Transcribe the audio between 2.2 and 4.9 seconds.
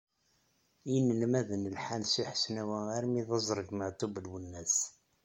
Hesnawa armi d azreg Meεtub Lwennas.